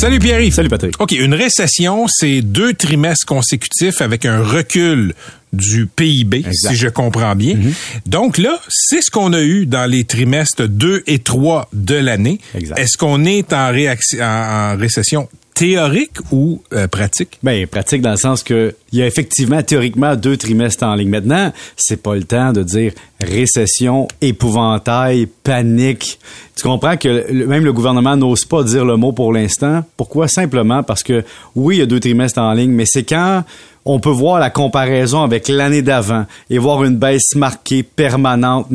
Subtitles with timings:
[0.00, 0.54] Salut Pierre-Yves.
[0.54, 0.98] Salut Patrick.
[0.98, 5.12] OK, une récession, c'est deux trimestres consécutifs avec un recul
[5.52, 7.56] du PIB, si je comprends bien.
[7.56, 7.74] Mhm.
[8.06, 12.40] Donc là, c'est ce qu'on a eu dans les trimestres 2 et 3 de l'année.
[12.78, 15.28] Est-ce qu'on est en, en, en récession
[15.60, 17.38] théorique ou euh, pratique?
[17.42, 21.10] Ben, pratique dans le sens que il y a effectivement théoriquement deux trimestres en ligne.
[21.10, 26.18] Maintenant, c'est pas le temps de dire récession, épouvantail, panique.
[26.56, 29.84] Tu comprends que même le gouvernement n'ose pas dire le mot pour l'instant.
[29.98, 30.28] Pourquoi?
[30.28, 33.44] Simplement parce que oui, il y a deux trimestres en ligne, mais c'est quand
[33.84, 38.68] on peut voir la comparaison avec l'année d'avant et voir une baisse marquée, permanente,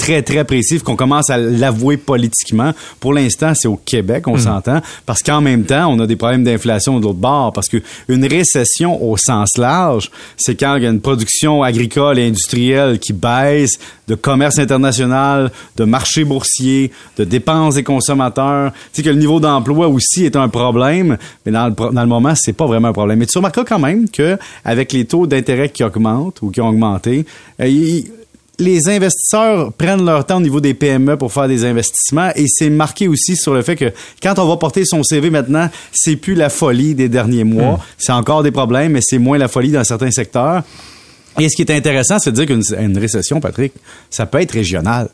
[0.00, 2.72] très, très précise, qu'on commence à l'avouer politiquement.
[3.00, 6.42] Pour l'instant, c'est au Québec, on s'entend, parce qu'en même temps, on a des problèmes
[6.42, 7.76] d'inflation de l'autre bord, parce que
[8.08, 12.98] une récession au sens large, c'est quand il y a une production agricole et industrielle
[12.98, 18.72] qui baisse, de commerce international, de marché boursier, de dépenses des consommateurs.
[18.72, 22.08] Tu sais que le niveau d'emploi aussi est un problème, mais dans le, dans le
[22.08, 23.18] moment, c'est pas vraiment un problème.
[23.18, 26.68] Mais tu remarqueras quand même que avec les taux d'intérêt qui augmentent ou qui ont
[26.68, 27.24] augmenté,
[27.60, 28.10] euh, il-
[28.60, 32.70] les investisseurs prennent leur temps au niveau des PME pour faire des investissements et c'est
[32.70, 36.34] marqué aussi sur le fait que quand on va porter son CV maintenant, c'est plus
[36.34, 37.80] la folie des derniers mois.
[37.98, 40.62] C'est encore des problèmes, mais c'est moins la folie dans certains secteurs.
[41.38, 43.72] Et ce qui est intéressant, c'est de dire qu'une une récession, Patrick,
[44.10, 45.08] ça peut être régional.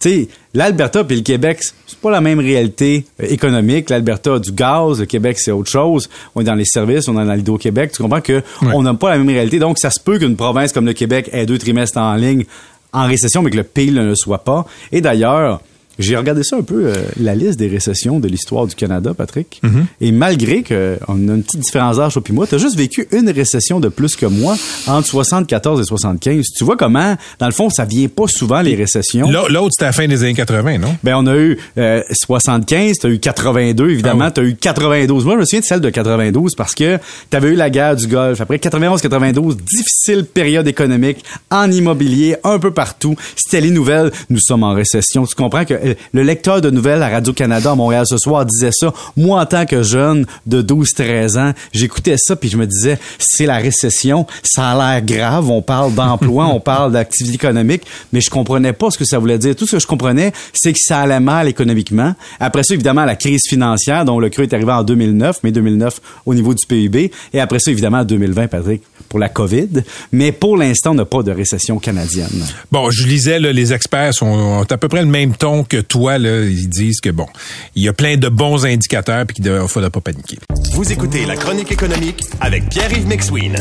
[0.00, 3.90] Tu sais, l'Alberta puis le Québec, c'est pas la même réalité économique.
[3.90, 6.08] L'Alberta a du gaz, le Québec c'est autre chose.
[6.34, 7.92] On est dans les services, on est dans l'Hydro-Québec.
[7.92, 9.58] Tu comprends que on n'a pas la même réalité.
[9.58, 12.44] Donc, ça se peut qu'une province comme le Québec ait deux trimestres en ligne
[12.92, 14.66] en récession, mais que le pays ne le soit pas.
[14.92, 15.60] Et d'ailleurs,
[15.98, 19.60] j'ai regardé ça un peu, euh, la liste des récessions de l'histoire du Canada, Patrick.
[20.00, 23.28] Et malgré qu'on a une petite différence d'âge, toi puis moi, t'as juste vécu une
[23.30, 24.56] récession de plus que moi
[24.86, 26.46] entre 74 et 75.
[26.56, 29.30] Tu vois comment, dans le fond, ça vient pas souvent, les récessions.
[29.30, 30.96] L'au- L'autre, c'était à la fin des années 80, non?
[31.02, 34.32] Ben, on a eu euh, 75, t'as eu 82, évidemment, Ah oui.
[34.34, 35.24] t'as eu 92.
[35.24, 36.98] Moi, je me souviens de celle de 92 parce que
[37.30, 38.40] t'avais eu la guerre du Golfe.
[38.40, 43.16] Après 91-92, difficile période économique en immobilier, un peu partout.
[43.36, 44.10] C'était les nouvelles.
[44.30, 45.26] Nous sommes en récession.
[45.26, 45.74] Tu comprends que
[46.12, 48.92] le lecteur de nouvelles à Radio-Canada à Montréal ce soir disait ça.
[49.16, 53.46] Moi, en tant que jeune de 12-13 ans, j'écoutais ça puis je me disais, c'est
[53.46, 54.26] la récession.
[54.42, 55.50] Ça a l'air grave.
[55.50, 57.82] On parle d'emploi, on parle d'activité économique,
[58.12, 59.54] mais je comprenais pas ce que ça voulait dire.
[59.56, 62.14] Tout ce que je comprenais, c'est que ça allait mal économiquement.
[62.38, 66.00] Après ça, évidemment, la crise financière, dont le creux est arrivé en 2009, mai 2009
[66.26, 67.10] au niveau du PIB.
[67.32, 69.82] Et après ça, évidemment, en 2020, Patrick, pour la COVID.
[70.12, 72.44] Mais pour l'instant, on n'a pas de récession canadienne.
[72.70, 75.80] Bon, je lisais, là, les experts sont, ont à peu près le même ton que
[75.80, 76.18] toi.
[76.18, 76.44] Là.
[76.44, 77.26] Ils disent que, bon,
[77.74, 80.38] il y a plein de bons indicateurs puis qu'il ne faudra pas paniquer.
[80.74, 83.56] Vous écoutez la chronique économique avec Pierre-Yves McSween.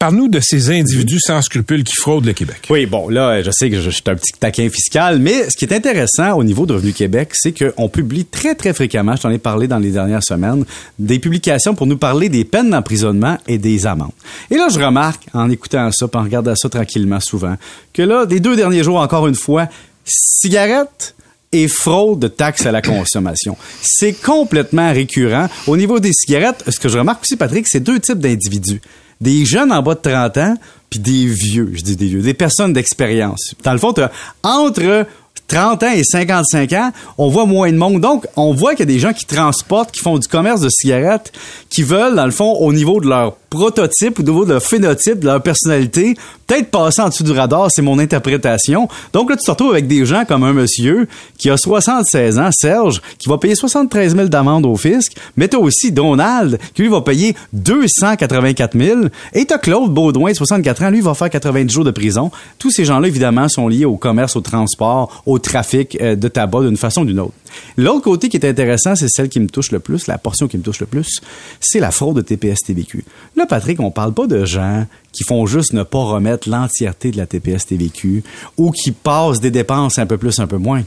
[0.00, 2.66] Parle-nous de ces individus sans scrupules qui fraudent le Québec.
[2.70, 5.66] Oui, bon, là, je sais que je, suis un petit taquin fiscal, mais ce qui
[5.66, 9.30] est intéressant au niveau de Revenu Québec, c'est qu'on publie très, très fréquemment, je t'en
[9.30, 10.64] ai parlé dans les dernières semaines,
[10.98, 14.12] des publications pour nous parler des peines d'emprisonnement et des amendes.
[14.50, 17.56] Et là, je remarque, en écoutant ça, en regardant ça tranquillement souvent,
[17.92, 19.68] que là, des deux derniers jours, encore une fois,
[20.06, 21.14] cigarettes
[21.52, 23.54] et fraude de taxes à la consommation.
[23.82, 25.48] C'est complètement récurrent.
[25.66, 28.80] Au niveau des cigarettes, ce que je remarque aussi, Patrick, c'est deux types d'individus.
[29.20, 30.54] Des jeunes en bas de 30 ans,
[30.88, 33.54] puis des vieux, je dis des vieux, des personnes d'expérience.
[33.62, 33.94] Dans le fond,
[34.42, 35.06] entre
[35.46, 38.00] 30 ans et 55 ans, on voit moins de monde.
[38.00, 40.68] Donc, on voit qu'il y a des gens qui transportent, qui font du commerce de
[40.68, 41.32] cigarettes,
[41.68, 45.26] qui veulent, dans le fond, au niveau de leur prototype, au niveau de phénotype, de
[45.26, 46.14] leur personnalité,
[46.46, 48.88] peut-être passer en dessous du radar, c'est mon interprétation.
[49.12, 52.50] Donc là, tu te retrouves avec des gens comme un monsieur qui a 76 ans,
[52.52, 56.88] Serge, qui va payer 73 000 d'amende au fisc, mais t'as aussi Donald, qui lui
[56.88, 59.00] va payer 284 000,
[59.34, 62.30] et t'as Claude Baudouin, 64 ans, lui va faire 90 jours de prison.
[62.58, 66.60] Tous ces gens-là, évidemment, sont liés au commerce, au transport, au trafic euh, de tabac
[66.60, 67.34] d'une façon ou d'une autre.
[67.76, 70.58] L'autre côté qui est intéressant, c'est celle qui me touche le plus, la portion qui
[70.58, 71.20] me touche le plus,
[71.60, 73.04] c'est la fraude de TPS-TVQ.
[73.36, 77.16] Là, Patrick, on parle pas de gens qui font juste ne pas remettre l'entièreté de
[77.16, 78.22] la TPS-TVQ
[78.56, 80.82] ou qui passent des dépenses un peu plus, un peu moins.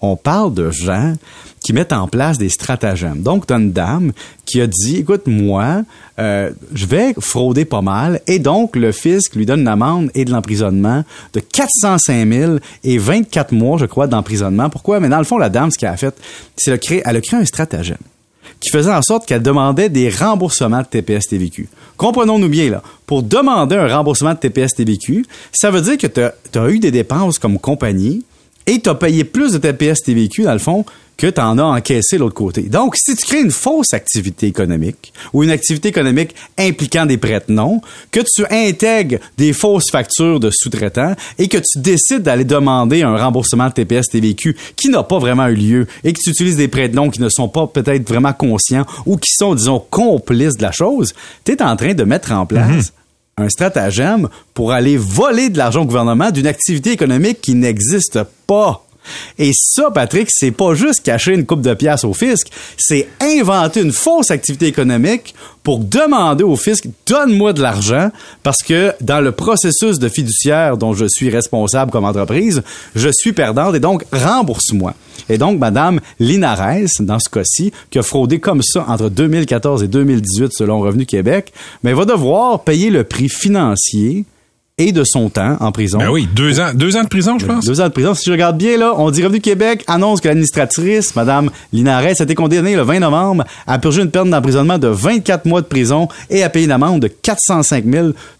[0.00, 1.14] On parle de gens
[1.60, 3.22] qui mettent en place des stratagèmes.
[3.22, 4.12] Donc, tu une dame
[4.46, 5.82] qui a dit, écoute, moi,
[6.18, 10.24] euh, je vais frauder pas mal, et donc le fisc lui donne une amende et
[10.24, 14.70] de l'emprisonnement de 405 000 et 24 mois, je crois, d'emprisonnement.
[14.70, 15.00] Pourquoi?
[15.00, 16.14] Mais dans le fond, la dame, ce qu'elle a fait,
[16.56, 17.98] c'est qu'elle a créé un stratagème.
[18.60, 21.68] qui faisait en sorte qu'elle demandait des remboursements de TPS-TVQ.
[21.96, 22.82] Comprenons-nous bien, là.
[23.06, 27.38] Pour demander un remboursement de TPS-TVQ, ça veut dire que tu as eu des dépenses
[27.38, 28.24] comme compagnie
[28.68, 30.84] et tu as payé plus de TPS-TVQ, dans le fond,
[31.16, 32.62] que tu en as encaissé l'autre côté.
[32.62, 37.80] Donc, si tu crées une fausse activité économique ou une activité économique impliquant des prête-noms,
[38.12, 43.16] que tu intègres des fausses factures de sous-traitants et que tu décides d'aller demander un
[43.16, 46.68] remboursement de TPS TVQ qui n'a pas vraiment eu lieu et que tu utilises des
[46.68, 50.72] prête-noms qui ne sont pas peut-être vraiment conscients ou qui sont, disons, complices de la
[50.72, 51.14] chose,
[51.44, 52.92] tu es en train de mettre en place
[53.38, 58.84] un stratagème pour aller voler de l'argent au gouvernement d'une activité économique qui n'existe pas.
[59.38, 63.80] Et ça, Patrick, c'est pas juste cacher une coupe de pièces au fisc, c'est inventer
[63.80, 68.10] une fausse activité économique pour demander au fisc donne-moi de l'argent
[68.42, 72.62] parce que dans le processus de fiduciaire dont je suis responsable comme entreprise,
[72.94, 74.94] je suis perdante et donc rembourse-moi.
[75.28, 79.88] Et donc, Madame Linares, dans ce cas-ci, qui a fraudé comme ça entre 2014 et
[79.88, 81.52] 2018 selon Revenu Québec,
[81.82, 84.24] mais va devoir payer le prix financier
[84.78, 85.98] et de son temps en prison.
[85.98, 87.64] Ben oui, deux ans, deux ans de prison, je pense.
[87.64, 88.14] Deux ans de prison.
[88.14, 92.10] Si je regarde bien, là, on dit Revenu Québec annonce que l'administratrice, Madame Linares, a
[92.10, 96.08] été condamnée le 20 novembre à purger une peine d'emprisonnement de 24 mois de prison
[96.30, 97.84] et à payer une amende de 405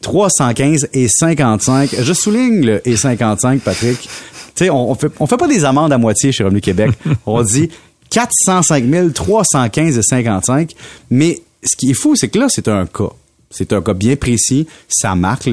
[0.01, 1.91] 315 et 55.
[2.01, 4.01] Je souligne le et 55, Patrick.
[4.01, 4.09] Tu
[4.55, 6.93] sais, on, on fait, on fait pas des amendes à moitié chez Revenu Québec.
[7.27, 7.71] on dit
[8.11, 10.73] 405 315 et 55.
[11.11, 13.11] Mais ce qui est fou, c'est que là, c'est un cas.
[13.51, 14.67] C'est un cas bien précis.
[14.89, 15.49] Ça marque,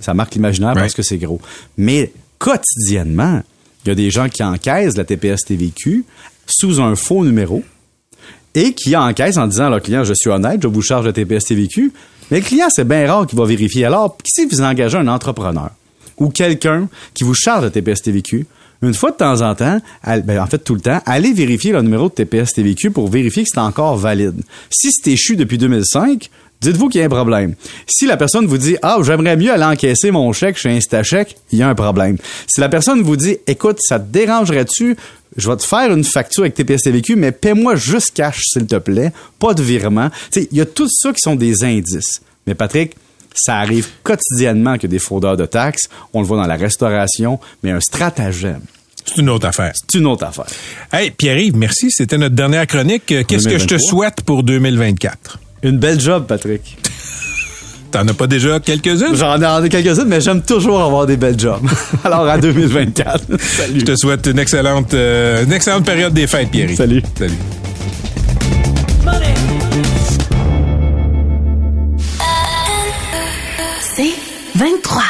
[0.00, 1.40] ça marque l'imaginaire parce que c'est gros.
[1.76, 3.42] Mais quotidiennement,
[3.84, 6.04] il y a des gens qui encaissent la TPS-TVQ
[6.46, 7.62] sous un faux numéro
[8.54, 11.12] et qui encaissent en disant à leur client, je suis honnête, je vous charge la
[11.12, 11.92] TPS-TVQ.
[12.30, 13.84] Mais le client, c'est bien rare qu'il va vérifier.
[13.84, 15.70] Alors, si vous engagez un entrepreneur
[16.18, 18.46] ou quelqu'un qui vous charge la TPS-TVQ,
[18.82, 21.82] une fois de temps en temps, ben, en fait tout le temps, allez vérifier le
[21.82, 24.42] numéro de TPS-TVQ pour vérifier que c'est encore valide.
[24.70, 26.28] Si c'est échu depuis 2005,
[26.62, 27.54] dites-vous qu'il y a un problème.
[27.86, 31.58] Si la personne vous dit Ah, j'aimerais mieux aller encaisser mon chèque chez InstaCheck, il
[31.58, 32.16] y a un problème.
[32.46, 34.96] Si la personne vous dit Écoute, ça te dérangerait-tu?
[35.36, 38.76] Je vais te faire une facture avec TPS TVQ, mais paie-moi juste cash, s'il te
[38.76, 40.10] plaît, pas de virement.
[40.36, 42.20] Il y a tout ça qui sont des indices.
[42.46, 42.96] Mais Patrick,
[43.34, 47.70] ça arrive quotidiennement que des fraudeurs de taxes, on le voit dans la restauration, mais
[47.70, 48.60] un stratagème.
[49.04, 49.72] C'est une autre affaire.
[49.74, 50.46] C'est une autre affaire.
[50.92, 51.90] Hey, Pierre-Yves, merci.
[51.90, 53.06] C'était notre dernière chronique.
[53.06, 55.38] Qu'est-ce que je te souhaite pour 2024?
[55.62, 56.76] Une belle job, Patrick.
[57.92, 59.14] T'en as pas déjà quelques-unes?
[59.14, 61.62] J'en ai quelques-unes, mais j'aime toujours avoir des belles jobs.
[62.04, 63.38] Alors, à 2024.
[63.38, 63.80] Salut.
[63.80, 66.70] Je te souhaite une excellente, euh, une excellente période des fêtes, Pierre.
[66.74, 67.02] Salut.
[67.16, 67.34] Salut.
[73.94, 74.14] C'est
[74.56, 75.02] 23.